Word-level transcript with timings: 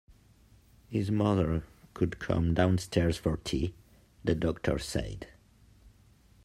His 0.89 1.11
mother 1.11 1.63
could 1.93 2.17
come 2.17 2.55
downstairs 2.55 3.17
for 3.17 3.37
tea, 3.37 3.75
the 4.23 4.33
doctor 4.33 4.79
said. 4.79 5.27